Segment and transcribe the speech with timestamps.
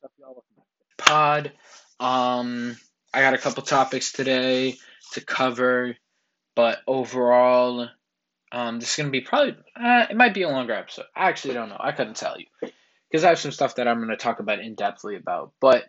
[0.00, 1.52] Stuff y'all welcome back pod.
[2.00, 2.74] Um,
[3.12, 4.78] I got a couple topics today
[5.12, 5.94] to cover,
[6.56, 7.86] but overall,
[8.50, 11.04] um, this is gonna be probably uh, it might be a longer episode.
[11.14, 11.76] I actually don't know.
[11.78, 12.46] I couldn't tell you
[13.10, 15.84] because I have some stuff that I'm gonna talk about in depthly about, but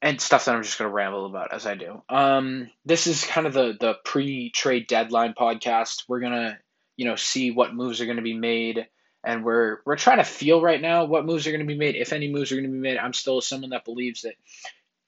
[0.00, 2.02] and stuff that I'm just gonna ramble about as I do.
[2.08, 6.04] Um, this is kind of the the pre trade deadline podcast.
[6.08, 6.58] We're gonna
[6.96, 8.86] you know see what moves are gonna be made
[9.26, 11.96] and we're we're trying to feel right now what moves are going to be made,
[11.96, 12.96] if any moves are going to be made.
[12.96, 14.34] I'm still someone that believes that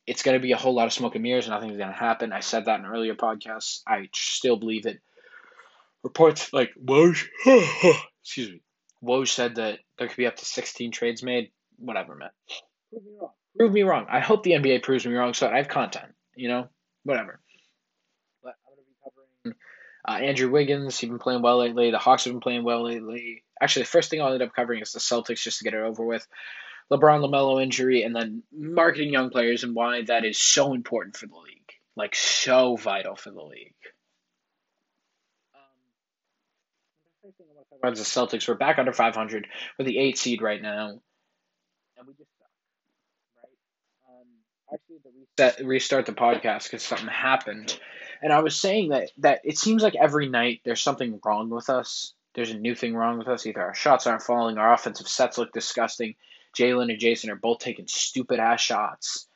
[0.06, 1.46] it's going to be a whole lot of smoke and mirrors.
[1.46, 2.32] And nothing's going to happen.
[2.32, 3.80] I said that in earlier podcasts.
[3.86, 5.00] I still believe it.
[6.02, 7.26] Reports like Woj,
[8.22, 8.60] excuse me,
[9.04, 11.52] Woj said that there could be up to 16 trades made.
[11.78, 12.30] Whatever, man.
[12.90, 13.30] Prove me wrong.
[13.56, 14.06] Prove me wrong.
[14.10, 16.12] I hope the NBA proves me wrong so I have content.
[16.34, 16.68] You know,
[17.04, 17.40] whatever.
[18.42, 19.58] But I'm going to be covering
[20.08, 20.98] uh, Andrew Wiggins.
[20.98, 21.92] He's been playing well lately.
[21.92, 24.80] The Hawks have been playing well lately actually, the first thing I'll end up covering
[24.82, 26.26] is the Celtics just to get it over with.
[26.90, 31.26] LeBron LaMelo injury, and then marketing young players and why that is so important for
[31.26, 31.72] the league.
[31.96, 33.74] Like, so vital for the league.
[37.82, 38.48] Um, the Celtics.
[38.48, 39.48] We're back under 500.
[39.78, 40.88] We're the eight seed right now.
[41.98, 42.48] And we just suck.
[43.42, 43.50] Right?
[44.08, 44.26] Um,
[44.72, 47.78] actually, to reset, restart the podcast because something happened.
[48.22, 51.68] And I was saying that, that it seems like every night there's something wrong with
[51.68, 53.46] us there's a new thing wrong with us.
[53.46, 56.14] Either our shots aren't falling, our offensive sets look disgusting.
[56.56, 59.26] Jalen and Jayson are both taking stupid ass shots,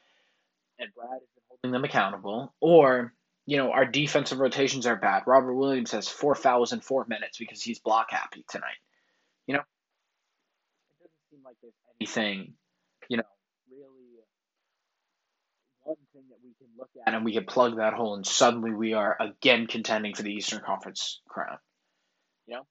[0.78, 2.54] and Brad been holding them accountable.
[2.60, 3.12] Or,
[3.44, 5.24] you know, our defensive rotations are bad.
[5.26, 8.78] Robert Williams has four fouls in four minutes because he's block happy tonight.
[9.48, 12.52] You know, it doesn't seem like there's anything,
[13.08, 13.24] you know,
[13.68, 14.22] really
[15.82, 18.70] one thing that we can look at and we can plug that hole, and suddenly
[18.70, 21.58] we are again contending for the Eastern Conference crown.
[22.46, 22.66] You know?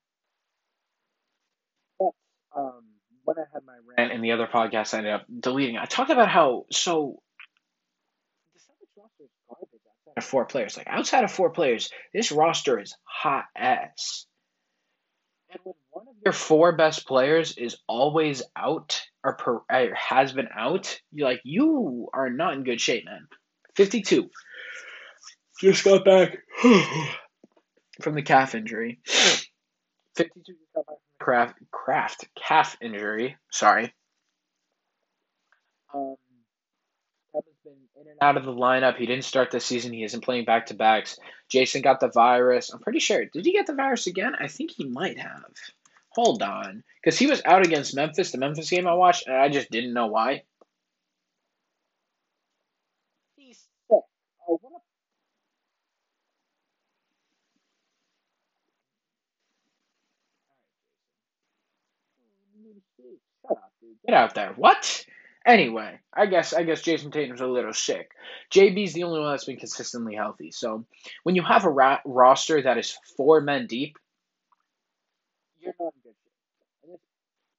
[2.55, 2.83] Um,
[3.23, 5.77] when I had my rant in the other podcast, I ended up deleting.
[5.77, 7.21] I talked about how so
[8.53, 10.77] the Celtics roster is garbage outside of four players.
[10.77, 14.25] Like outside of four players, this roster is hot ass.
[15.51, 20.31] And when one of your four best players is always out or, per, or has
[20.31, 23.27] been out, you're like you are not in good shape, man.
[23.75, 24.29] Fifty-two.
[25.59, 26.37] Just got back
[28.01, 28.99] from the calf injury.
[30.15, 33.37] Fifty-two just got back craft, craft calf injury.
[33.51, 33.93] Sorry.
[35.93, 36.15] Um,
[37.33, 38.97] Kevin's been in and out of the lineup.
[38.97, 39.93] He didn't start this season.
[39.93, 41.17] He isn't playing back to backs.
[41.49, 42.71] Jayson got the virus.
[42.71, 43.25] I'm pretty sure.
[43.25, 44.35] Did he get the virus again?
[44.39, 45.43] I think he might have.
[46.15, 49.49] Hold on, because he was out against Memphis, the Memphis game I watched, and I
[49.49, 50.43] just didn't know why.
[53.35, 53.57] He's
[53.89, 54.03] sick.
[54.47, 54.81] Oh, what a
[63.47, 63.90] Shut up, dude.
[64.05, 64.53] Get out there.
[64.55, 65.05] What?
[65.45, 68.11] Anyway, I guess I guess Jayson Tatum's a little sick.
[68.51, 70.51] JB's the only one that's been consistently healthy.
[70.51, 70.85] So
[71.23, 73.97] when you have a ra- roster that is four men deep,
[75.59, 76.13] you're not good.
[76.85, 76.99] And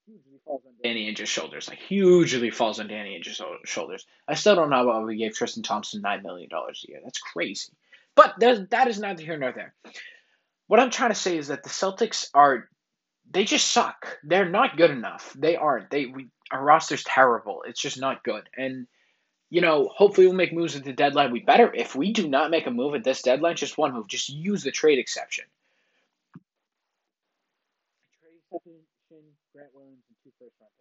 [0.07, 1.69] hugely falls on Danny Ainge's shoulders.
[1.69, 4.07] Like hugely falls on Danny Ainge's shoulders.
[4.29, 7.01] I still don't know why we gave Tristan Thompson nine million dollars a year.
[7.03, 7.73] That's crazy.
[8.15, 9.75] But that is neither here nor there.
[10.69, 12.69] What I'm trying to say is that the Celtics are
[13.33, 14.19] they just suck.
[14.23, 15.35] They're not good enough.
[15.39, 15.91] They aren't.
[15.91, 17.65] They we, our roster's terrible.
[17.67, 18.49] It's just not good.
[18.57, 18.87] And
[19.51, 21.33] you know, hopefully we'll make moves at the deadline.
[21.33, 24.09] We better if we do not make a move at this deadline, just one move.
[24.09, 25.45] Just use the trade exception.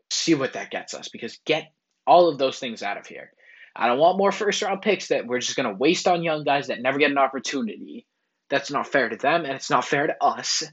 [0.10, 1.72] See what that gets us because get
[2.06, 3.32] all of those things out of here.
[3.76, 6.68] I don't want more first round picks that we're just gonna waste on young guys
[6.68, 8.06] that never get an opportunity.
[8.50, 10.64] That's not fair to them, and it's not fair to us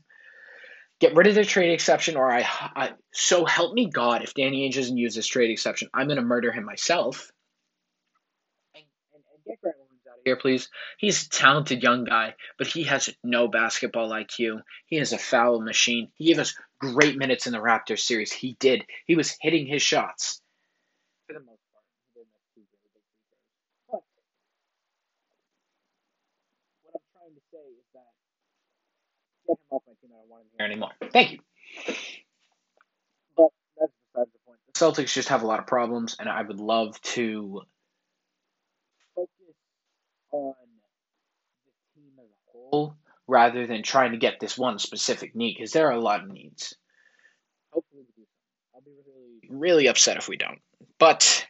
[1.01, 4.69] get rid of the trade exception, or I, I so help me God, if Danny
[4.69, 7.31] Ainge doesn't use this trade exception, I'm gonna murder him myself.
[8.75, 10.69] And, and, and get Grant Williams out of here, please.
[10.99, 14.63] He's a talented young guy, but he has no basketball IQ.
[14.87, 16.11] He is a foul machine.
[16.17, 18.33] He gave us great minutes in the Raptors series.
[18.33, 18.85] He did.
[19.07, 20.41] He was hitting his shots.
[21.27, 21.85] For the most part,
[22.15, 23.03] he did two really big
[23.89, 24.03] But
[26.83, 28.13] what I'm trying to say is that
[29.49, 30.11] him off my team.
[30.13, 30.91] I don't want him here anymore.
[31.13, 31.39] Thank you.
[33.37, 33.49] But
[33.79, 34.59] that's besides the point.
[34.67, 37.63] The Celtics just have a lot of problems, and I would love to
[39.15, 39.31] focus
[40.33, 40.55] on
[41.65, 42.97] the team as a whole
[43.27, 46.31] rather than trying to get this one specific need because there are a lot of
[46.31, 46.75] needs.
[47.71, 48.27] Hopefully, we do.
[48.75, 50.61] I'll be really, really upset if we don't.
[50.99, 51.47] But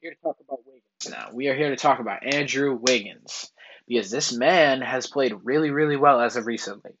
[0.00, 1.28] here to talk about Wiggins now.
[1.32, 3.50] We are here to talk about Andrew Wiggins
[3.90, 6.92] because this man has played really, really well as of recently.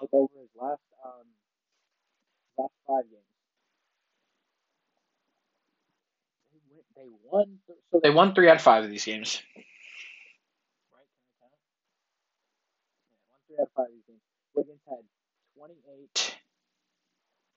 [0.00, 1.26] Like over his last um,
[2.56, 3.22] last five games.
[6.50, 7.58] they went, they won.
[7.92, 9.42] So they won three out of five of these games.
[9.54, 11.04] Right?
[13.28, 14.20] One three out of five of these games.
[14.54, 15.04] Wiggins had
[15.58, 16.36] 28.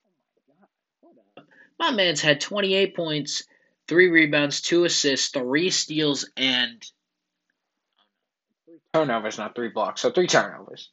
[0.03, 0.67] Oh my god.
[1.03, 1.45] Hold up.
[1.79, 3.43] My man's had 28 points,
[3.87, 7.00] three rebounds, two assists, three steals, and three
[9.01, 10.01] turnovers, not three blocks.
[10.01, 10.89] So three turnovers.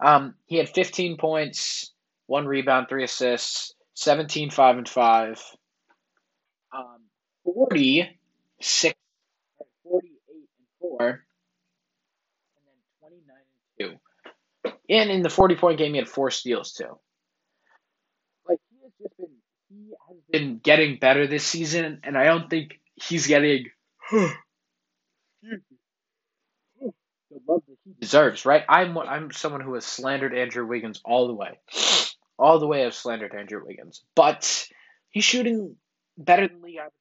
[0.00, 1.92] Um, he had 15 points,
[2.26, 5.42] one rebound, three assists, 17, 5, and 5.
[6.76, 7.02] Um,
[7.44, 8.94] 46,
[9.84, 10.42] 48 and
[10.80, 11.18] 4, and
[12.66, 13.36] then 29
[13.80, 13.98] and
[14.70, 14.74] 2.
[14.88, 16.98] And in the 40 point game, he had four steals too.
[18.48, 19.28] Like, he has just been,
[19.68, 23.66] he has been getting better this season, and I don't think he's getting
[27.32, 28.64] the love that he deserves, right?
[28.68, 31.58] I'm, I'm someone who has slandered Andrew Wiggins all the way.
[32.38, 34.02] All the way I've slandered Andrew Wiggins.
[34.14, 34.68] But
[35.10, 35.76] he's shooting
[36.18, 36.92] better than average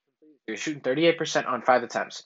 [0.48, 2.24] He's shooting 38% on five attempts.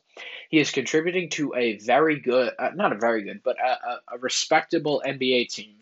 [0.50, 4.16] He is contributing to a very good, uh, not a very good, but a, a,
[4.16, 5.76] a respectable NBA team.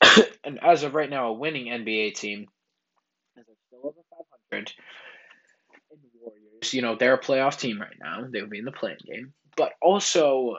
[0.44, 2.46] and as of right now, a winning NBA team.
[3.38, 4.00] As they're still over
[4.50, 4.72] 500.
[5.90, 8.26] And the Warriors, you know, they're a playoff team right now.
[8.28, 9.32] They would be in the playing game.
[9.56, 10.56] But also,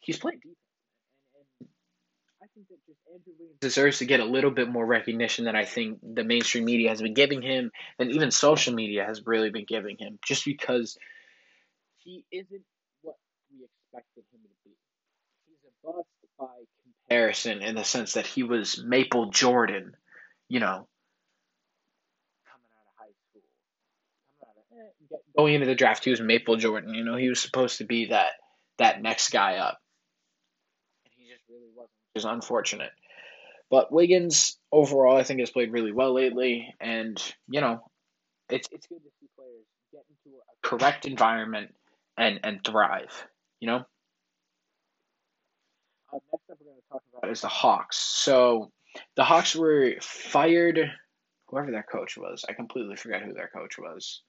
[0.00, 0.56] he's playing defense.
[1.60, 1.68] And, and
[2.42, 2.86] I think that just Andrew Wiggins
[3.60, 7.02] deserves to get a little bit more recognition than I think the mainstream media has
[7.02, 10.98] been giving him, and even social media has really been giving him, just because
[11.98, 12.64] he isn't
[13.02, 13.16] what
[13.50, 14.76] we expected him to be.
[15.46, 16.08] He's a bust
[16.38, 16.46] by
[17.08, 19.96] comparison in the sense that he was Maple Jordan,
[20.48, 20.88] you know,
[22.46, 23.42] coming out of high school.
[24.40, 26.94] Coming out of, eh, going into the draft, he was Maple Jordan.
[26.94, 28.32] You know, he was supposed to be that
[28.78, 29.78] that next guy up.
[31.04, 32.90] And he just really wasn't, which is unfortunate.
[33.70, 37.80] But Wiggins overall, I think has played really well lately, and you know,
[38.48, 41.74] it's it's good to see players get into a correct environment
[42.16, 43.26] and and thrive.
[43.60, 43.86] You know.
[46.12, 47.98] Uh, next up, we're going to talk about is the Hawks.
[47.98, 48.70] So
[49.16, 50.78] the Hawks were fired.
[51.48, 54.22] Whoever their coach was, I completely forgot who their coach was.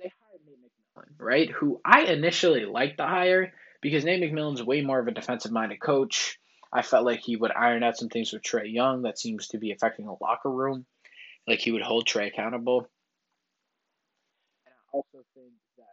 [0.00, 1.50] They hired Nate McMillan, right?
[1.50, 5.80] Who I initially liked the hire because Nate McMillan's way more of a defensive minded
[5.80, 6.38] coach.
[6.74, 9.58] I felt like he would iron out some things with Trae Young that seems to
[9.58, 10.84] be affecting the locker room.
[11.46, 12.90] Like he would hold Trae accountable.
[14.66, 15.84] And I also think that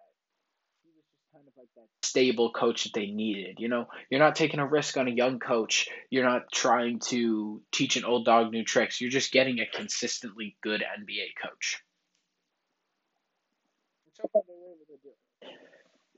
[0.82, 3.58] he was just kind of like that stable coach that they needed.
[3.60, 5.88] You know, you're not taking a risk on a young coach.
[6.10, 9.00] You're not trying to teach an old dog new tricks.
[9.00, 11.84] You're just getting a consistently good NBA coach.
[14.14, 15.18] So far, they were able to do it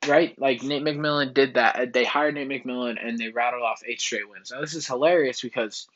[0.08, 0.38] right?
[0.40, 1.76] Like Nate McMillan did that.
[1.76, 4.52] Uh, they hired Nate McMillan and they rattled off eight straight wins.
[4.52, 5.88] Now this is hilarious because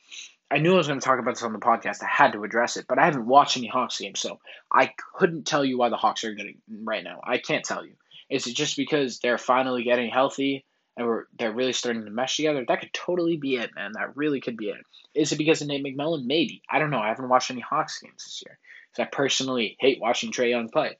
[0.50, 2.02] I knew I was going to talk about this on the podcast.
[2.02, 4.40] I had to address it, but I haven't watched any Hawks games, so
[4.72, 7.20] I couldn't tell you why the Hawks are good right now.
[7.22, 7.92] I can't tell you.
[8.30, 10.64] Is it just because they're finally getting healthy
[10.96, 12.64] and we're they're really starting to mesh together?
[12.66, 13.92] That could totally be it, man.
[13.92, 14.84] That really could be it.
[15.14, 16.24] Is it because of Nate McMillan?
[16.24, 16.62] Maybe.
[16.70, 17.00] I don't know.
[17.00, 18.58] I haven't watched any Hawks games this year
[18.90, 20.96] because I personally hate watching Trae Young play.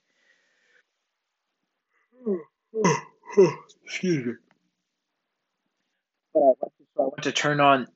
[2.24, 2.36] Hmm.
[3.84, 4.32] Excuse me.
[6.34, 7.86] But I went to, I went to turn on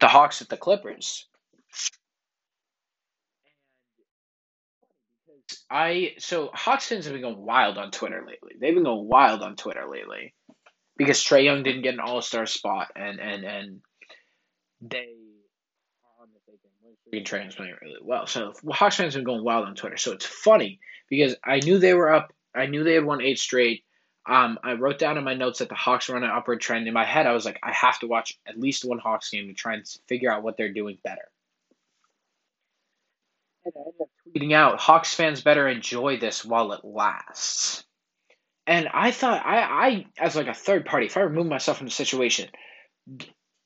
[0.00, 1.26] the Hawks at the Clippers.
[5.70, 8.52] I so Hawks fans have been going wild on Twitter lately.
[8.58, 10.34] They've been going wild on Twitter lately
[10.96, 13.80] because Trae Young didn't get an All Star spot, and and and
[14.80, 15.08] they
[16.20, 16.28] on
[17.10, 18.26] thinking Trae Young's playing really well.
[18.26, 19.98] So Hawks fans have been going wild on Twitter.
[19.98, 22.32] So it's funny because I knew they were up.
[22.54, 23.84] I knew they had won eight straight.
[24.28, 26.86] Um, I wrote down in my notes that the Hawks were on an upward trend.
[26.86, 29.48] In my head, I was like, I have to watch at least one Hawks game
[29.48, 31.28] to try and figure out what they're doing better.
[33.64, 37.84] And I ended up tweeting out, Hawks fans better enjoy this while it lasts.
[38.66, 41.86] And I thought, I, I as like a third party, if I remove myself from
[41.86, 42.50] the situation,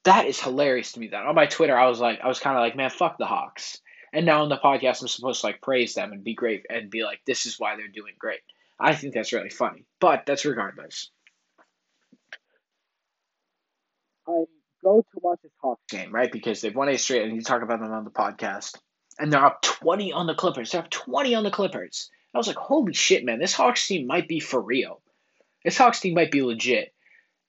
[0.05, 1.09] that is hilarious to me.
[1.09, 3.27] That on my Twitter, I was like, I was kind of like, man, fuck the
[3.27, 3.81] Hawks.
[4.13, 6.89] And now on the podcast, I'm supposed to like praise them and be great and
[6.89, 8.41] be like, this is why they're doing great.
[8.83, 11.11] I think that's really funny, but that's regardless.
[14.27, 14.45] I
[14.83, 16.33] go to watch this Hawks game, right?
[16.33, 18.77] Because they've won a straight, and you talk about them on the podcast,
[19.21, 20.73] and they're up 20 on the Clippers.
[20.73, 22.11] They're up 20 on the Clippers.
[22.35, 25.01] I was like, holy shit, man, this Hawks team might be for real.
[25.65, 26.93] This Hawks team might be legit.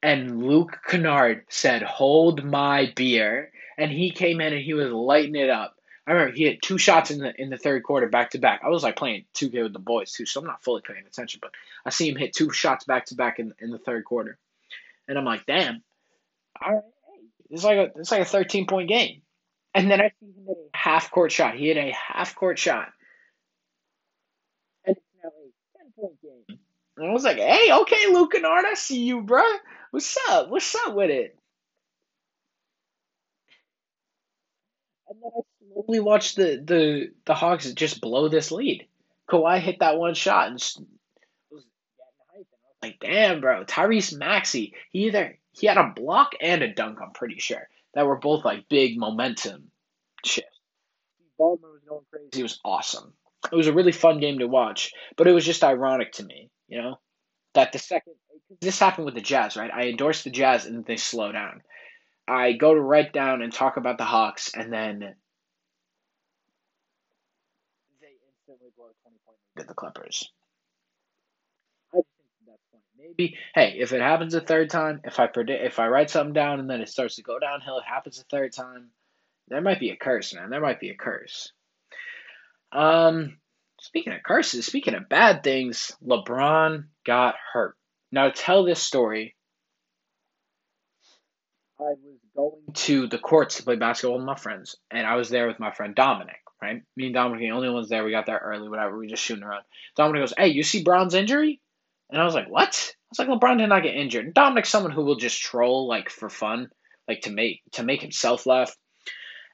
[0.03, 3.51] And Luke Kennard said, hold my beer.
[3.77, 5.72] And he came in and he was lighting it up.
[6.07, 8.61] I remember he had two shots in the in the third quarter back to back.
[8.63, 11.39] I was like playing 2K with the boys too, so I'm not fully paying attention,
[11.41, 11.51] but
[11.85, 14.37] I see him hit two shots back to back in in the third quarter,
[15.07, 15.83] and I'm like, damn,
[16.61, 16.83] all right,
[17.49, 19.21] it's like a it's like a 13 point game,
[19.75, 21.55] and then I see him hit a half court shot.
[21.55, 22.89] He hit a half court shot,
[24.85, 26.59] and it's now a 10 point game.
[26.97, 29.43] And I was like, hey, okay, Luke Kennard, I see you, bro.
[29.91, 30.49] What's up?
[30.49, 31.37] What's up with it?
[35.07, 35.41] And then I
[35.73, 38.87] slowly watched the, the, the Hawks just blow this lead.
[39.29, 40.55] Kawhi hit that one shot and
[41.51, 41.65] was
[42.81, 47.11] like, damn, bro, Tyrese Maxey, he either he had a block and a dunk, I'm
[47.11, 49.71] pretty sure, that were both like big momentum
[50.25, 50.59] shifts.
[51.37, 52.29] Baldwin was going crazy.
[52.33, 53.13] He was awesome.
[53.51, 56.49] It was a really fun game to watch, but it was just ironic to me,
[56.67, 56.99] you know,
[57.53, 58.13] that the second
[58.61, 59.71] this happened with the Jazz, right?
[59.73, 61.61] I endorsed the Jazz and they slow down.
[62.27, 64.99] I go to write down and talk about the Hawks, and then
[67.99, 70.31] they instantly blow a twenty point lead to the Clippers.
[71.91, 72.05] I think
[72.47, 72.59] that's.
[72.97, 76.33] Maybe hey, if it happens a third time, if I predict, if I write something
[76.33, 78.89] down and then it starts to go downhill, it happens a third time.
[79.49, 80.49] There might be a curse, man.
[80.49, 81.51] There might be a curse.
[82.71, 83.37] Um,
[83.81, 87.75] speaking of curses, speaking of bad things, LeBron got hurt.
[88.11, 89.35] Now, tell this story,
[91.79, 95.29] I was going to the courts to play basketball with my friends, and I was
[95.29, 96.81] there with my friend Dominic, right?
[96.95, 98.03] Me and Dominic, the only ones there.
[98.03, 98.97] We got there early, whatever.
[98.97, 99.63] We just shooting around.
[99.95, 101.59] Dominic goes, "Hey, you see Bron's injury?"
[102.09, 104.69] And I was like, "What?" I was like, "LeBron did not get injured." And Dominic's
[104.69, 106.69] someone who will just troll like for fun,
[107.07, 108.75] like to make to make himself laugh.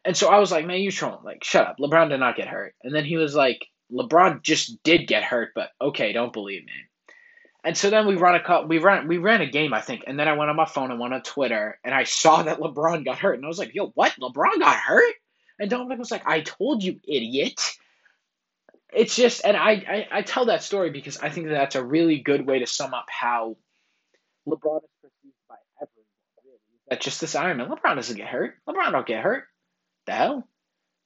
[0.06, 1.24] And so I was like, "Man, you trolling?
[1.24, 1.78] Like, shut up.
[1.80, 5.52] LeBron did not get hurt." And then he was like, "LeBron just did get hurt,
[5.56, 6.74] but okay, don't believe me."
[7.64, 10.18] And so then we run a we ran we ran a game I think, and
[10.18, 13.04] then I went on my phone and went on Twitter and I saw that LeBron
[13.04, 14.14] got hurt and I was like, "Yo, what?
[14.20, 15.16] LeBron got hurt?"
[15.60, 17.60] And Dominic was like, "I told you, idiot."
[18.92, 21.84] It's just, and I, I I tell that story because I think that that's a
[21.84, 23.58] really good way to sum up how
[24.48, 26.60] LeBron is perceived by everyone.
[26.90, 27.70] That just this Iron Man.
[27.70, 28.56] LeBron doesn't get hurt.
[28.68, 29.44] LeBron don't get hurt.
[30.08, 30.48] The hell?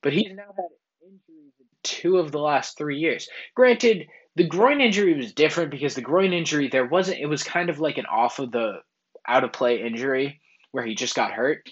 [0.02, 0.70] But he's now had
[1.02, 3.28] injuries in two of the last three years.
[3.56, 7.70] Granted, the groin injury was different because the groin injury there wasn't it was kind
[7.70, 8.82] of like an off of the
[9.28, 10.42] out of play injury
[10.72, 11.70] where he just got hurt.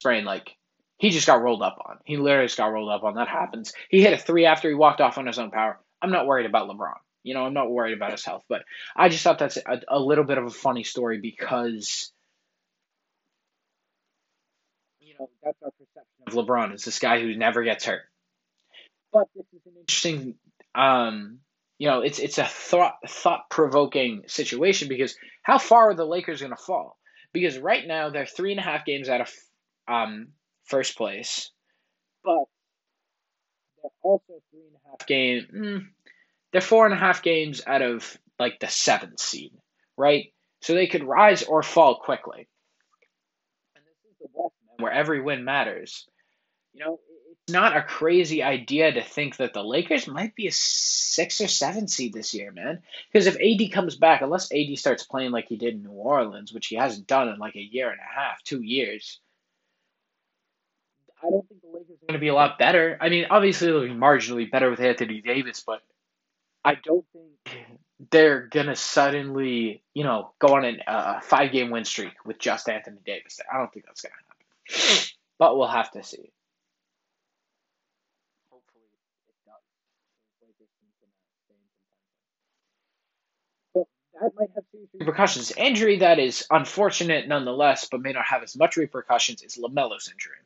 [0.00, 0.56] Sprain like
[0.98, 1.98] he just got rolled up on.
[2.04, 3.14] He literally just got rolled up on.
[3.14, 3.72] That happens.
[3.88, 5.78] He hit a three after he walked off on his own power.
[6.02, 6.94] I'm not worried about LeBron.
[7.22, 8.62] You know, I'm not worried about his health, but
[8.96, 12.12] I just thought that's a, a little bit of a funny story because
[15.00, 18.02] you know that's our perception of LeBron is this guy who never gets hurt.
[19.12, 20.34] But this is an interesting,
[20.74, 21.38] um,
[21.78, 26.40] you know, it's it's a thought thought provoking situation because how far are the Lakers
[26.40, 26.97] going to fall?
[27.32, 29.32] Because right now they're three and a half games out of
[29.86, 30.28] um,
[30.64, 31.50] first place,
[32.24, 32.44] but
[33.82, 35.46] they're also three and a half game.
[35.54, 35.86] Mm,
[36.52, 39.52] they're four and a half games out of like the seventh seed,
[39.96, 40.32] right?
[40.62, 42.48] So they could rise or fall quickly.
[43.76, 46.06] And this is the where every win matters.
[46.72, 47.00] You know,
[47.48, 51.88] not a crazy idea to think that the Lakers might be a six or seven
[51.88, 52.82] seed this year, man.
[53.12, 56.52] Because if AD comes back, unless AD starts playing like he did in New Orleans,
[56.52, 59.20] which he hasn't done in like a year and a half, two years,
[61.22, 62.96] I don't think the Lakers are going to be a lot better.
[63.00, 65.80] I mean, obviously they'll be marginally better with Anthony Davis, but
[66.64, 67.68] I don't think
[68.10, 72.38] they're going to suddenly, you know, go on a uh, five game win streak with
[72.38, 73.40] just Anthony Davis.
[73.52, 75.08] I don't think that's going to happen.
[75.38, 76.30] But we'll have to see.
[84.20, 85.52] That might have serious repercussions.
[85.56, 90.36] Injury that is unfortunate nonetheless, but may not have as much repercussions is LaMelo's injury.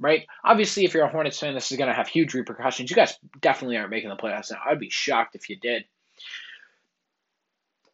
[0.00, 0.26] Right?
[0.42, 2.90] Obviously, if you're a Hornets fan, this is going to have huge repercussions.
[2.90, 4.58] You guys definitely aren't making the playoffs now.
[4.66, 5.84] I'd be shocked if you did.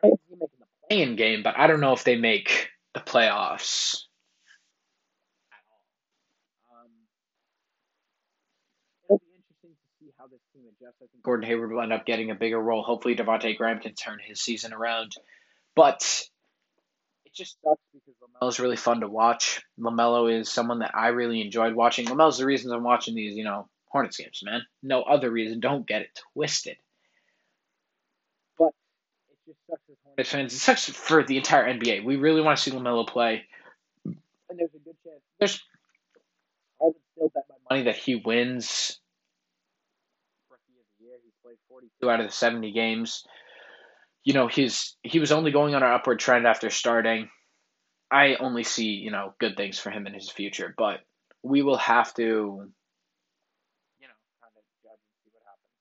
[0.03, 0.47] Making the
[0.89, 4.05] play-in game, but I don't know if they make the playoffs.
[9.11, 9.17] I
[10.53, 10.70] think
[11.23, 12.83] Gordon Hayward will end up getting a bigger role.
[12.83, 15.13] Hopefully, Devonte Graham can turn his season around.
[15.75, 16.29] But
[17.25, 19.63] it just sucks because LaMelo is really fun to watch.
[19.79, 22.07] LaMelo is someone that I really enjoyed watching.
[22.07, 24.63] LaMelo's the reason I'm watching these, you know, Hornets games, man.
[24.83, 25.61] No other reason.
[25.61, 26.77] Don't get it twisted.
[28.59, 28.73] But
[29.29, 30.55] it just sucks as Hornets fans.
[30.55, 32.05] It sucks for the entire NBA.
[32.05, 33.45] We really want to see LaMelo play.
[34.05, 35.21] And there's a good chance.
[35.39, 35.63] There's
[36.81, 39.00] I would still bet my money that he wins
[42.09, 43.25] out of the 70 games.
[44.23, 47.29] You know, he's he was only going on an upward trend after starting.
[48.11, 51.01] I only see, you know, good things for him in his future, but
[51.43, 55.75] we will have to you know, kind of judge and see what happens.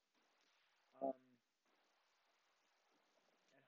[1.01, 1.13] Um,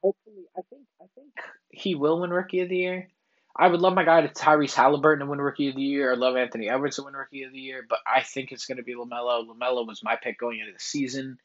[0.02, 1.34] hopefully I think I think
[1.70, 3.08] he will win rookie of the year.
[3.56, 6.12] I would love my guy to Tyrese Haliburton to win Rookie of the Year.
[6.14, 8.78] I'd love Anthony Edwards to win Rookie of the Year, but I think it's going
[8.78, 9.46] to be LaMelo.
[9.46, 11.38] LaMelo was my pick going into the season.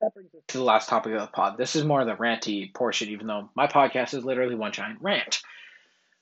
[0.00, 1.56] That brings us to the last topic of the pod.
[1.56, 5.00] This is more of the ranty portion, even though my podcast is literally one giant
[5.00, 5.40] rant.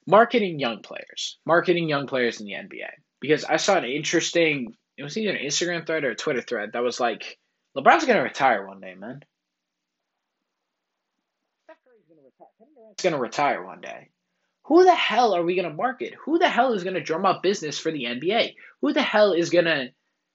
[0.07, 2.91] Marketing young players, marketing young players in the NBA.
[3.21, 6.71] Because I saw an interesting, it was either an Instagram thread or a Twitter thread
[6.73, 7.39] that was like,
[7.77, 9.23] LeBron's gonna retire one day, man.
[11.65, 12.05] Steph Curry's
[13.03, 13.65] gonna retire.
[13.65, 14.11] One day.
[14.67, 16.15] Who the hell are we gonna market?
[16.25, 18.55] Who the hell is gonna drum up business for the NBA?
[18.83, 19.89] Who the hell is gonna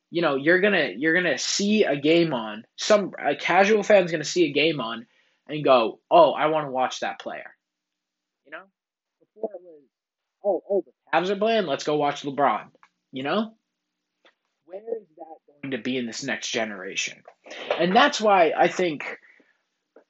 [0.09, 4.23] you know you're gonna you're gonna see a game on some a casual fan's gonna
[4.23, 5.05] see a game on
[5.47, 7.55] and go oh i want to watch that player.
[8.45, 8.63] You know?
[9.19, 9.81] Before it was
[10.43, 12.67] oh oh the Cavs are playing let's go watch lebron.
[13.11, 13.53] You know?
[14.65, 17.23] Where is that going to be in this next generation?
[17.79, 19.17] And that's why i think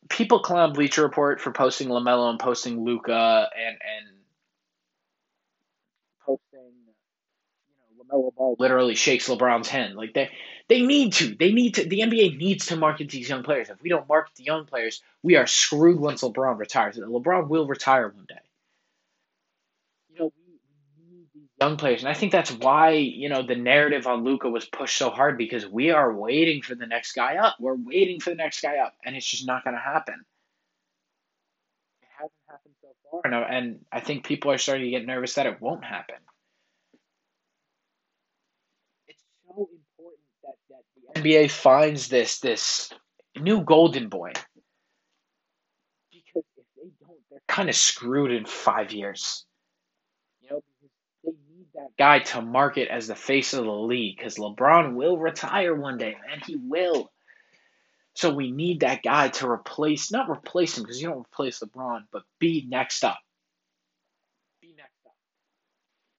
[0.10, 4.18] people clown bleacher report for posting lamelo and posting Luka and and
[8.10, 9.96] LaMelo Ball literally shakes LeBron's hand.
[9.96, 10.30] Like they
[10.68, 11.36] they need to.
[11.36, 13.70] They need to the NBA needs to market these young players.
[13.70, 16.98] If we don't market the young players, we are screwed once LeBron retires.
[16.98, 18.36] LeBron will retire one day.
[20.10, 20.34] You know,
[20.98, 22.01] we need these young players.
[22.01, 25.38] And I think that's why, you know, the narrative on Luka was pushed so hard
[25.38, 27.56] because we are waiting for the next guy up.
[27.60, 30.24] We're waiting for the next guy up, and it's just not gonna happen.
[32.01, 33.22] It hasn't happened so far.
[33.25, 36.18] And, and I think people are starting to get nervous that it won't happen.
[41.16, 42.92] NBA finds this this
[43.38, 44.32] new golden boy.
[46.12, 49.46] Because if they don't, they're kind of screwed in five years.
[50.42, 50.63] You know,
[51.24, 54.18] they need that guy to market as the face of the league.
[54.18, 56.42] Because LeBron will retire one day, man.
[56.46, 57.12] He will.
[58.16, 62.01] So we need that guy to replace, not replace him, because you don't replace LeBron,
[62.12, 63.18] but be next up.
[64.62, 65.13] Be next up.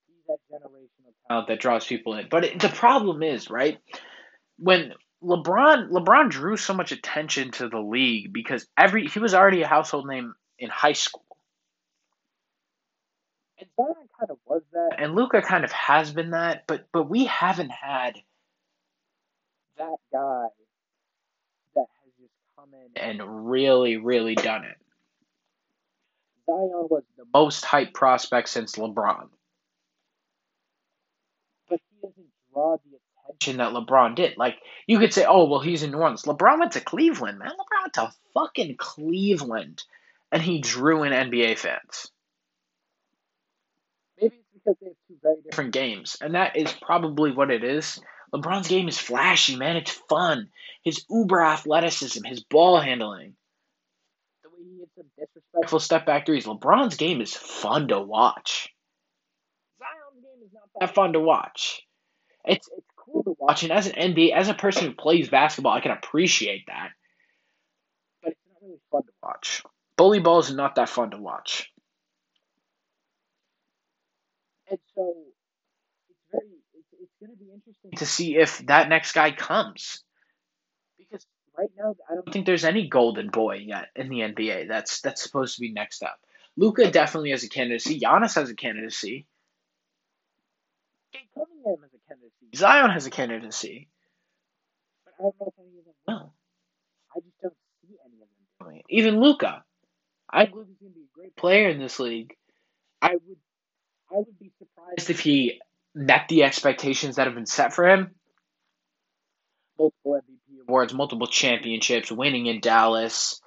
[0.08, 2.28] Be that generational talent that draws people in.
[2.30, 3.78] But it, the problem is, right?
[4.60, 9.62] When LeBron LeBron drew so much attention to the league because every he was already
[9.62, 11.24] a household name in high school.
[13.58, 17.10] And Zion kind of was that, and Luka kind of has been that, but but
[17.10, 18.16] we haven't had
[19.76, 20.46] that guy
[21.74, 24.76] that has just come in and really really done it.
[26.46, 29.28] Zion was the most hyped prospect since LeBron,
[31.68, 32.99] but he doesn't draw the
[33.46, 34.36] that LeBron did.
[34.36, 36.22] Like you could say, oh well, he's in New Orleans.
[36.22, 37.48] LeBron went to Cleveland, man.
[37.48, 39.82] LeBron went to fucking Cleveland,
[40.30, 42.10] and he drew in NBA fans.
[44.20, 47.64] Maybe it's because they have two very different games, and that is probably what it
[47.64, 47.98] is.
[48.34, 49.76] LeBron's game is flashy, man.
[49.76, 50.50] It's fun.
[50.84, 53.34] His uber athleticism, his ball handling,
[54.42, 56.46] the way he hits some disrespectful step back threes.
[56.46, 58.68] LeBron's game is fun to watch.
[59.78, 61.82] Zion's game is not that fun to watch.
[62.44, 62.86] It's it's
[63.22, 65.92] cool to watch, and as an NBA, as a person who plays basketball, I can
[65.92, 66.90] appreciate that.
[68.22, 69.62] But it's not really fun to watch.
[69.96, 71.70] Bully ball is not that fun to watch.
[74.70, 75.14] And so
[76.08, 80.02] it's very it's, it's going to be interesting to see if that next guy comes.
[80.98, 81.26] Because
[81.58, 85.22] right now I don't think there's any golden boy yet in the NBA that's that's
[85.22, 86.20] supposed to be next up.
[86.56, 88.00] Luka definitely has a candidacy.
[88.00, 89.26] Giannis has a candidacy.
[91.14, 91.18] A.
[92.54, 93.88] Zion has a candidacy.
[95.04, 96.34] But I don't know if any of them will.
[97.16, 98.84] I just don't see any of them doing it.
[98.88, 99.64] Even Luka.
[100.30, 102.34] I believe he's going to be a great player in this league.
[103.02, 103.36] I would,
[104.10, 105.60] I would be surprised if he
[105.94, 108.14] met the expectations that have been set for him.
[109.78, 113.40] Multiple MVP awards, multiple championships, winning in Dallas.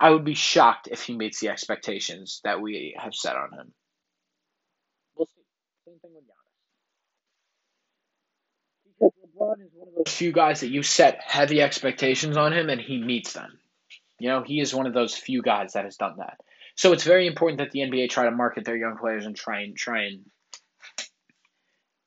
[0.00, 3.72] I would be shocked if he meets the expectations that we have set on him.
[5.16, 5.42] We'll see.
[5.86, 6.52] Same thing with Giannis.
[9.10, 12.80] LeBron is one of those few guys that you set heavy expectations on him and
[12.80, 13.58] he meets them.
[14.18, 16.38] You know, he is one of those few guys that has done that.
[16.76, 19.60] So it's very important that the NBA try to market their young players and try
[19.60, 20.24] and try and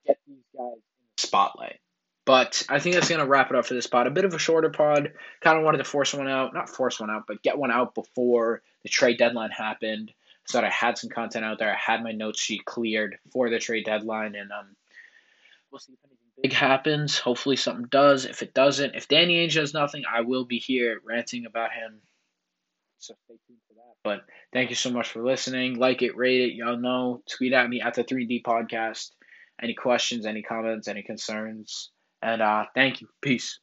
[0.06, 1.80] get these guys in the spotlight.
[2.28, 4.06] But I think that's to wrap it up for this pod.
[4.06, 5.12] A bit of a shorter pod.
[5.40, 6.52] Kind of wanted to force one out.
[6.52, 10.12] Not force one out, but get one out before the trade deadline happened
[10.44, 11.72] so that I had some content out there.
[11.72, 14.34] I had my notes sheet cleared for the trade deadline.
[14.34, 14.76] And um,
[15.70, 17.18] we'll see if anything big happens.
[17.18, 18.24] Hopefully something does.
[18.24, 22.00] If it doesn't, if Danny Ainge does nothing, I will be here ranting about him.
[22.98, 23.94] So stay tuned for that.
[24.02, 24.20] But
[24.52, 25.78] thank you so much for listening.
[25.78, 26.54] Like it, rate it.
[26.54, 27.22] Y'all know.
[27.28, 29.10] Tweet at me at the 3D podcast.
[29.60, 31.90] Any questions, any comments, any concerns.
[32.22, 33.08] And uh, thank you.
[33.20, 33.60] Peace.